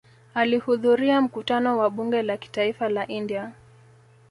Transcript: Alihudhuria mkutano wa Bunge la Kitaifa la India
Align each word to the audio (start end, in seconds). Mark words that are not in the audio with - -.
Alihudhuria 0.33 1.21
mkutano 1.21 1.77
wa 1.77 1.89
Bunge 1.89 2.21
la 2.21 2.37
Kitaifa 2.37 2.89
la 2.89 3.07
India 3.07 3.51